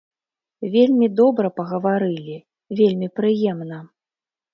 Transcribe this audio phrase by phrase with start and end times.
[0.75, 2.37] Вельмі добра пагаварылі,
[2.79, 3.77] вельмі прыемна.